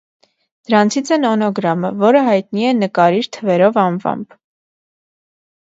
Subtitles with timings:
[0.69, 4.37] Դրանցից է նոնոգրամը, որը հայտնի է «նկարիր թվերով» անվամբ։